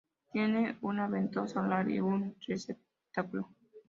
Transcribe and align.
Tiene 0.31 0.79
una 0.81 1.07
ventosa 1.07 1.61
oral 1.61 1.91
y 1.91 1.99
un 1.99 2.35
receptáculo. 2.47 3.51